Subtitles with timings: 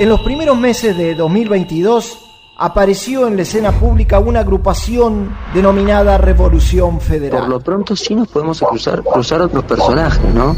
[0.00, 2.20] En los primeros meses de 2022
[2.56, 7.40] apareció en la escena pública una agrupación denominada Revolución Federal.
[7.40, 10.56] Por lo pronto sí nos podemos cruzar, cruzar otros personajes, ¿no?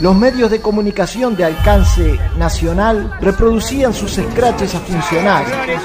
[0.00, 5.82] Los medios de comunicación de alcance nacional reproducían sus escraches a funcionarios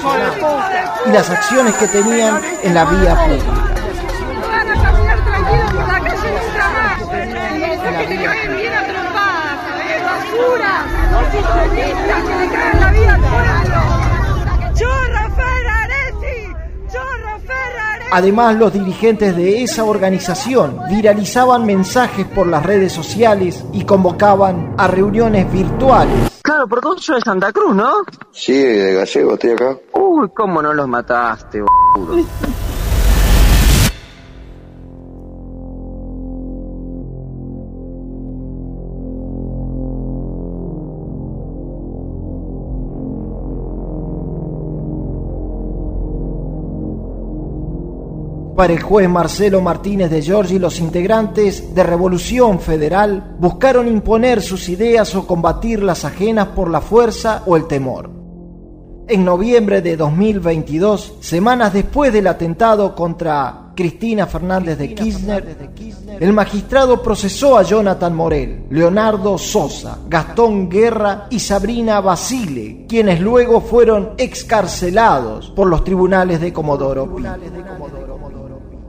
[1.06, 3.77] y las acciones que tenían en la vía pública.
[18.10, 24.88] Además, los dirigentes de esa organización viralizaban mensajes por las redes sociales y convocaban a
[24.88, 26.40] reuniones virtuales.
[26.42, 27.92] Claro, porque vos sos de Santa Cruz, ¿no?
[28.32, 29.76] Sí, de gallego, estoy acá.
[29.92, 32.24] Uy, cómo no los mataste, boludo.
[48.58, 54.68] Para el juez Marcelo Martínez de Giorgi, los integrantes de Revolución Federal buscaron imponer sus
[54.68, 58.10] ideas o combatir las ajenas por la fuerza o el temor.
[59.06, 65.70] En noviembre de 2022, semanas después del atentado contra Cristina Fernández de Kirchner,
[66.18, 73.60] el magistrado procesó a Jonathan Morel, Leonardo Sosa, Gastón Guerra y Sabrina Basile, quienes luego
[73.60, 77.22] fueron excarcelados por los tribunales de Comodoro Pi.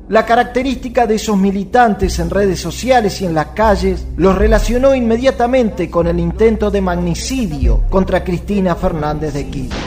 [0.09, 5.88] La característica de esos militantes en redes sociales y en las calles los relacionó inmediatamente
[5.91, 9.77] con el intento de magnicidio contra Cristina Fernández de Kirchner.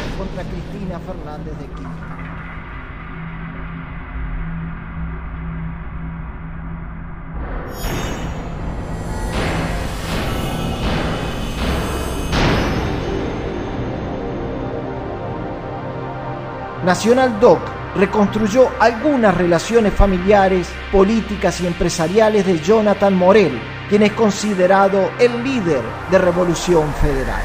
[16.85, 25.11] Nacional Doc reconstruyó algunas relaciones familiares, políticas y empresariales de Jonathan Morel, quien es considerado
[25.19, 27.43] el líder de Revolución Federal.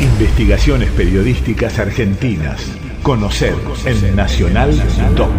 [0.00, 2.60] Investigaciones periodísticas argentinas.
[3.02, 3.54] Conocer
[3.84, 4.74] en Nacional
[5.14, 5.30] Doc.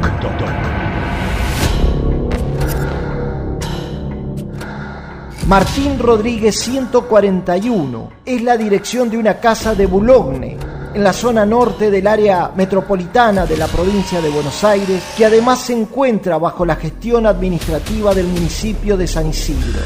[5.48, 10.58] Martín Rodríguez 141 es la dirección de una casa de Boulogne,
[10.96, 15.60] en la zona norte del área metropolitana de la provincia de Buenos Aires, que además
[15.60, 19.82] se encuentra bajo la gestión administrativa del municipio de San Isidro.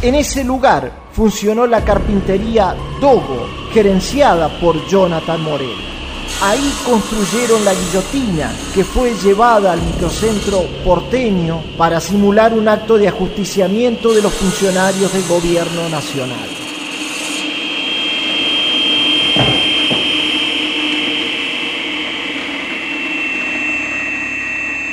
[0.00, 6.01] En ese lugar funcionó la carpintería Dogo, gerenciada por Jonathan Morel.
[6.44, 13.06] Ahí construyeron la guillotina que fue llevada al microcentro porteño para simular un acto de
[13.06, 16.48] ajusticiamiento de los funcionarios del gobierno nacional.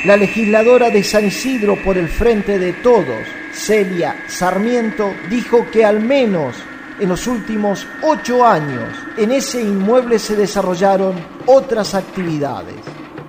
[0.04, 5.98] La legisladora de San Isidro por el Frente de Todos, Celia Sarmiento, dijo que al
[5.98, 6.54] menos
[7.00, 11.14] en los últimos ocho años en ese inmueble se desarrollaron
[11.46, 12.76] otras actividades.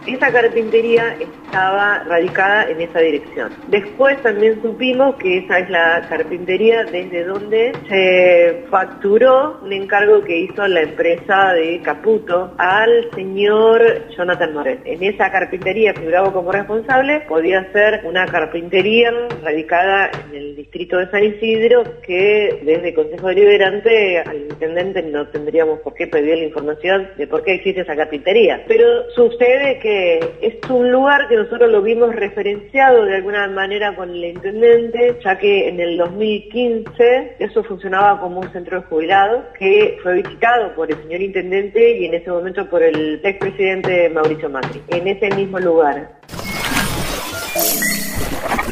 [0.06, 1.18] Esa carpintería
[1.52, 3.52] estaba radicada en esa dirección.
[3.68, 10.40] Después también supimos que esa es la carpintería desde donde se facturó un encargo que
[10.40, 13.82] hizo la empresa de Caputo al señor
[14.16, 14.80] Jonathan Morel.
[14.86, 19.12] En esa carpintería figuraba como responsable, podía ser una carpintería
[19.44, 25.28] radicada en el distrito de San Isidro que desde el Consejo Deliberante al intendente no
[25.28, 28.64] tendríamos por qué pedir la información de por qué existe esa carpintería.
[28.70, 34.12] Pero sucede que es un lugar que nosotros lo vimos referenciado de alguna manera con
[34.12, 39.98] el intendente, ya que en el 2015 eso funcionaba como un centro de jubilados que
[40.04, 44.84] fue visitado por el señor intendente y en ese momento por el expresidente Mauricio Macri,
[44.90, 46.12] en ese mismo lugar.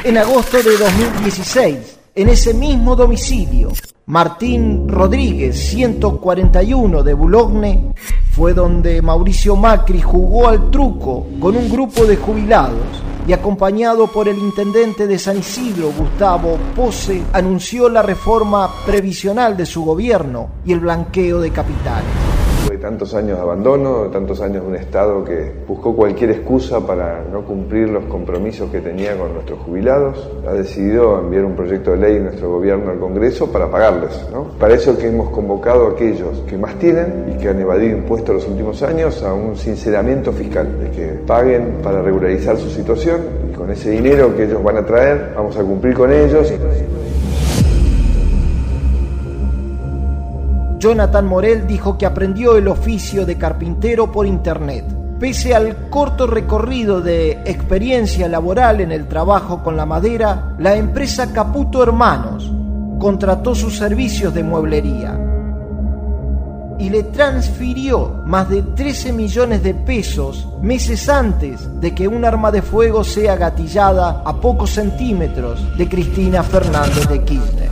[0.04, 3.70] En agosto de 2016, en ese mismo domicilio,
[4.06, 7.94] Martín Rodríguez, 141 de Boulogne,
[8.40, 14.30] fue donde Mauricio Macri jugó al truco con un grupo de jubilados y acompañado por
[14.30, 20.72] el intendente de San Isidro, Gustavo Pose, anunció la reforma previsional de su gobierno y
[20.72, 22.29] el blanqueo de capitales.
[22.80, 26.80] De tantos años de abandono, de tantos años de un Estado que buscó cualquier excusa
[26.80, 31.92] para no cumplir los compromisos que tenía con nuestros jubilados, ha decidido enviar un proyecto
[31.92, 34.26] de ley en nuestro gobierno al Congreso para pagarles.
[34.32, 34.46] ¿no?
[34.58, 38.36] Para eso que hemos convocado a aquellos que más tienen y que han evadido impuestos
[38.36, 43.56] los últimos años a un sinceramiento fiscal, de que paguen para regularizar su situación y
[43.56, 46.50] con ese dinero que ellos van a traer vamos a cumplir con ellos.
[50.80, 54.86] Jonathan Morel dijo que aprendió el oficio de carpintero por internet.
[55.20, 61.34] Pese al corto recorrido de experiencia laboral en el trabajo con la madera, la empresa
[61.34, 62.50] Caputo Hermanos
[62.98, 65.20] contrató sus servicios de mueblería
[66.80, 72.52] y le transfirió más de 13 millones de pesos meses antes de que un arma
[72.52, 77.69] de fuego sea gatillada a pocos centímetros de Cristina Fernández de Kirchner.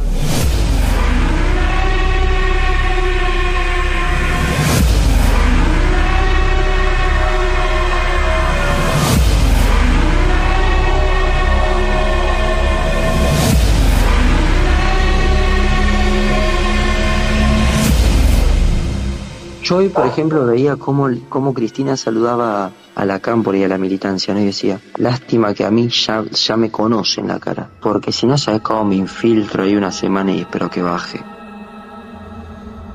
[19.67, 24.33] Yo hoy, por ejemplo, veía cómo, Cristina saludaba a la cámpora y a la militancia,
[24.33, 24.39] ¿no?
[24.39, 28.37] Y decía, lástima que a mí ya, ya me conocen la cara, porque si no
[28.37, 31.19] sabes cómo me infiltro ahí una semana y espero que baje.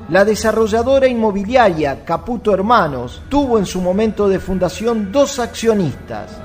[0.09, 6.41] La desarrolladora inmobiliaria Caputo Hermanos tuvo en su momento de fundación dos accionistas,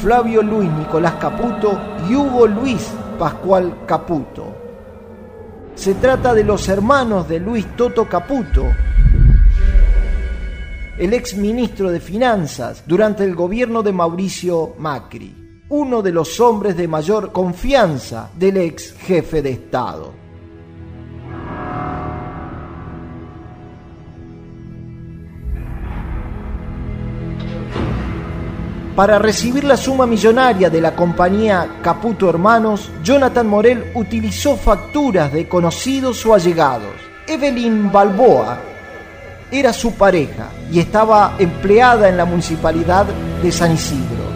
[0.00, 1.76] Flavio Luis Nicolás Caputo
[2.08, 4.54] y Hugo Luis Pascual Caputo.
[5.74, 8.62] Se trata de los hermanos de Luis Toto Caputo,
[10.98, 16.76] el ex ministro de Finanzas durante el gobierno de Mauricio Macri, uno de los hombres
[16.76, 20.14] de mayor confianza del ex jefe de Estado.
[28.94, 35.46] Para recibir la suma millonaria de la compañía Caputo Hermanos, Jonathan Morel utilizó facturas de
[35.46, 36.94] conocidos o allegados.
[37.26, 38.75] Evelyn Balboa
[39.50, 43.06] era su pareja y estaba empleada en la municipalidad
[43.42, 44.26] de San Isidro.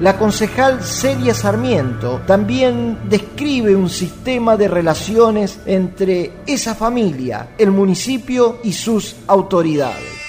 [0.00, 8.58] La concejal Celia Sarmiento también describe un sistema de relaciones entre esa familia, el municipio
[8.64, 10.23] y sus autoridades.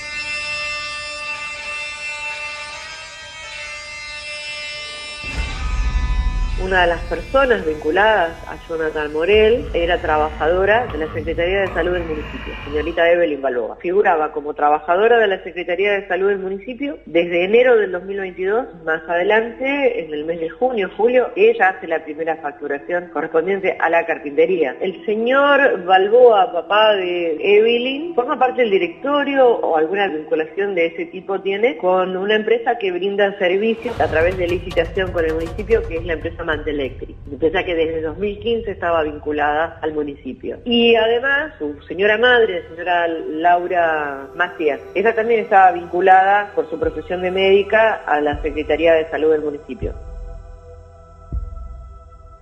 [6.65, 11.93] Una de las personas vinculadas a Jonathan Morel era trabajadora de la Secretaría de Salud
[11.93, 13.75] del municipio, señorita Evelyn Balboa.
[13.75, 18.83] Figuraba como trabajadora de la Secretaría de Salud del municipio desde enero del 2022.
[18.83, 23.87] Más adelante, en el mes de junio, julio, ella hace la primera facturación correspondiente a
[23.91, 24.75] la carpintería.
[24.81, 31.05] El señor Balboa, papá de Evelyn, forma parte del directorio o alguna vinculación de ese
[31.05, 35.83] tipo tiene con una empresa que brinda servicios a través de licitación con el municipio,
[35.87, 40.59] que es la empresa Electric, empresa que desde 2015 estaba vinculada al municipio.
[40.65, 47.21] Y además, su señora madre, señora Laura Macías, ella también estaba vinculada por su profesión
[47.21, 49.93] de médica a la Secretaría de Salud del municipio.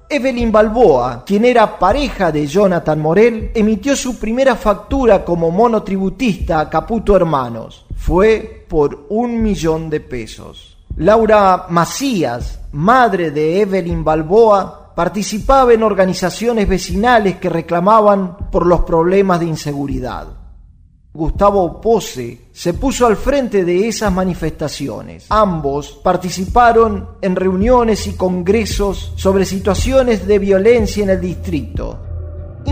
[0.10, 6.70] Evelyn Balboa, quien era pareja de Jonathan Morel, emitió su primera factura como monotributista a
[6.70, 7.88] Caputo Hermanos.
[7.96, 10.73] Fue por un millón de pesos.
[10.98, 19.40] Laura Macías, madre de Evelyn Balboa, participaba en organizaciones vecinales que reclamaban por los problemas
[19.40, 20.28] de inseguridad.
[21.12, 25.26] Gustavo Pose se puso al frente de esas manifestaciones.
[25.30, 32.13] Ambos participaron en reuniones y congresos sobre situaciones de violencia en el distrito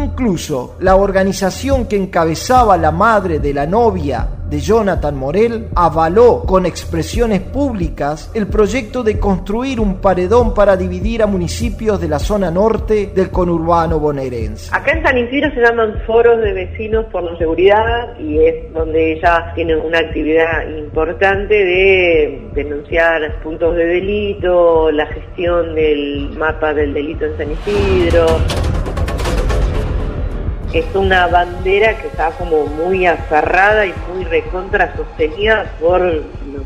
[0.04, 6.66] Incluso la organización que encabezaba la madre de la novia de Jonathan Morel avaló con
[6.66, 12.50] expresiones públicas el proyecto de construir un paredón para dividir a municipios de la zona
[12.50, 14.76] norte del conurbano bonaerense.
[14.76, 19.14] Acá en San Isidro se llaman foros de vecinos por la seguridad y es donde
[19.14, 26.94] ella tiene una actividad importante de denunciar puntos de delito, la gestión del mapa del
[26.94, 28.26] delito en San Isidro
[30.74, 36.24] es una bandera que está como muy aferrada y muy recontra sostenida por los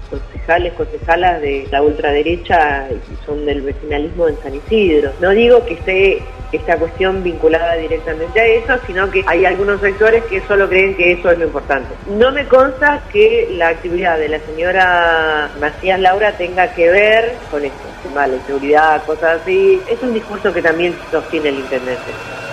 [0.10, 5.12] concejales, concejalas de la ultraderecha y son del vecinalismo en San Isidro.
[5.20, 6.22] No digo que esté
[6.52, 11.14] esta cuestión vinculada directamente a eso, sino que hay algunos sectores que solo creen que
[11.14, 11.90] eso es lo importante.
[12.08, 17.66] No me consta que la actividad de la señora Macías Laura tenga que ver con
[17.66, 19.82] esto, de seguridad, cosas así.
[19.90, 22.45] Es un discurso que también sostiene el intendente.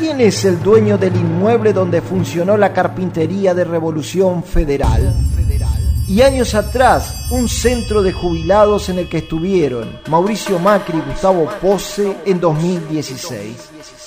[0.00, 5.12] ¿Quién es el dueño del inmueble donde funcionó la carpintería de Revolución Federal?
[6.08, 11.46] Y años atrás, un centro de jubilados en el que estuvieron Mauricio Macri y Gustavo
[11.60, 13.99] Pose en 2016.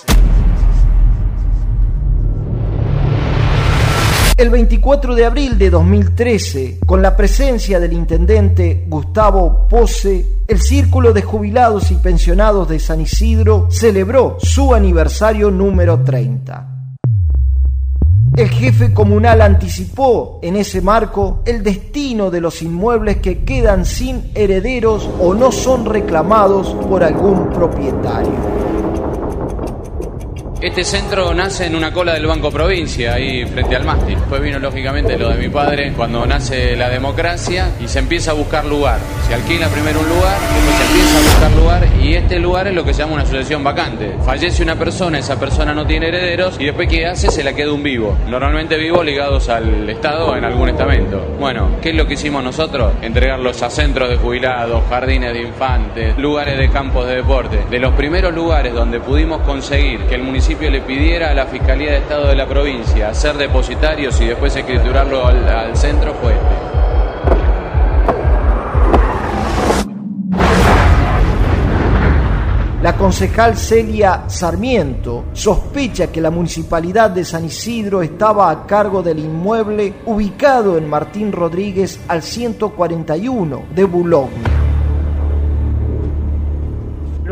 [4.43, 11.13] El 24 de abril de 2013, con la presencia del intendente Gustavo Pose, el Círculo
[11.13, 16.97] de Jubilados y Pensionados de San Isidro celebró su aniversario número 30.
[18.35, 24.29] El jefe comunal anticipó en ese marco el destino de los inmuebles que quedan sin
[24.35, 28.72] herederos o no son reclamados por algún propietario.
[30.63, 34.15] Este centro nace en una cola del Banco Provincia, ahí frente al mástil.
[34.17, 38.33] Después vino lógicamente lo de mi padre cuando nace la democracia y se empieza a
[38.33, 38.97] buscar lugar.
[39.27, 42.73] Se alquila primero un lugar, después se empieza a buscar lugar y este lugar es
[42.75, 44.15] lo que se llama una asociación vacante.
[44.23, 47.29] Fallece una persona, esa persona no tiene herederos y después ¿qué hace?
[47.29, 48.17] Se la queda un vivo.
[48.29, 51.35] Normalmente vivos ligados al Estado en algún estamento.
[51.41, 52.93] Bueno, ¿qué es lo que hicimos nosotros?
[53.01, 57.59] Entregarlos a centros de jubilados, jardines de infantes, lugares de campos de deporte.
[57.69, 61.91] De los primeros lugares donde pudimos conseguir que el municipio le pidiera a la Fiscalía
[61.91, 66.73] de Estado de la provincia ser depositarios y después escriturarlo al, centro fue este.
[72.83, 79.19] La concejal Celia Sarmiento sospecha que la municipalidad de San Isidro estaba a cargo del
[79.19, 84.63] inmueble ubicado en Martín Rodríguez al 141 de Boulogne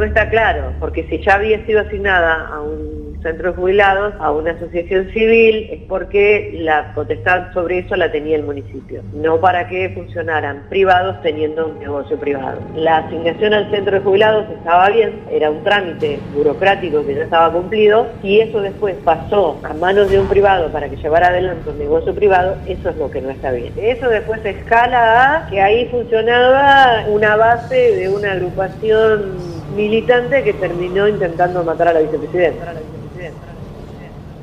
[0.02, 4.32] no está claro, porque si ya había sido asignada a un centro de jubilados, a
[4.32, 9.68] una asociación civil, es porque la potestad sobre eso la tenía el municipio, no para
[9.68, 12.60] que funcionaran privados teniendo un negocio privado.
[12.76, 17.52] La asignación al centro de jubilados estaba bien, era un trámite burocrático que ya estaba
[17.52, 21.80] cumplido, y eso después pasó a manos de un privado para que llevara adelante un
[21.80, 23.74] negocio privado, eso es lo que no está bien.
[23.78, 29.36] Eso después escala a que ahí funcionaba una base de una agrupación
[29.76, 32.74] militante que terminó intentando matar a la vicepresidenta.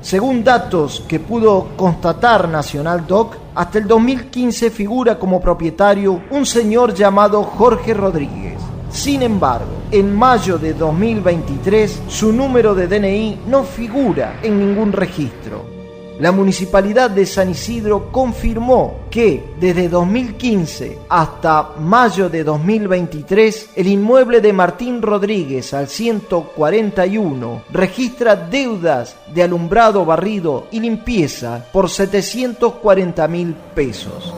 [0.01, 6.95] Según datos que pudo constatar Nacional Doc, hasta el 2015 figura como propietario un señor
[6.95, 8.59] llamado Jorge Rodríguez.
[8.91, 15.78] Sin embargo, en mayo de 2023 su número de DNI no figura en ningún registro
[16.21, 24.41] la Municipalidad de San Isidro confirmó que desde 2015 hasta mayo de 2023 el inmueble
[24.41, 33.55] de Martín Rodríguez al 141 registra deudas de alumbrado barrido y limpieza por 740 mil
[33.75, 34.35] pesos.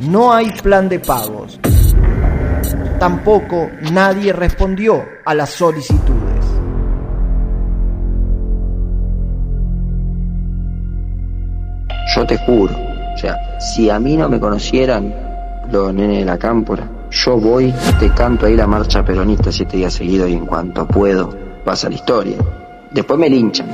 [0.00, 1.58] No hay plan de pagos.
[2.98, 6.25] Tampoco nadie respondió a las solicitudes.
[12.16, 12.74] Yo te juro,
[13.14, 15.12] o sea, si a mí no me conocieran
[15.70, 19.92] los nenes de la cámpora, yo voy, te canto ahí la marcha peronista siete días
[19.92, 22.38] seguidos y en cuanto puedo, pasa la historia.
[22.90, 23.68] Después me linchan.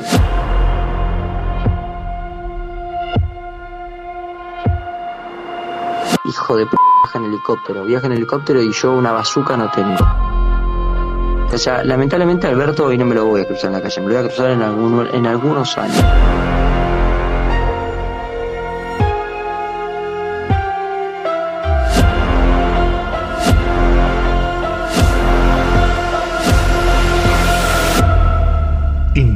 [6.25, 10.05] Hijo de p viaja en helicóptero, viaja en helicóptero y yo una bazuca no tengo.
[11.55, 14.09] O sea, lamentablemente Alberto hoy no me lo voy a cruzar en la calle, me
[14.09, 16.52] lo voy a cruzar en, en algunos años.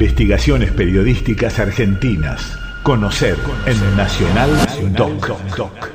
[0.07, 2.57] Investigaciones periodísticas argentinas.
[2.81, 3.35] Conocer
[3.65, 4.49] en Nacional
[4.95, 5.91] Doc.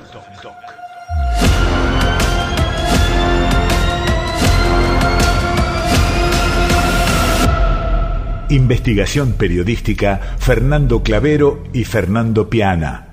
[8.50, 13.11] Investigación periodística Fernando Clavero y Fernando Piana.